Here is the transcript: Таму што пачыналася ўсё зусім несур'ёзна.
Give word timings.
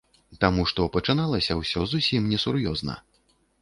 Таму 0.45 0.63
што 0.71 0.87
пачыналася 0.95 1.59
ўсё 1.61 1.87
зусім 1.95 2.21
несур'ёзна. 2.35 3.03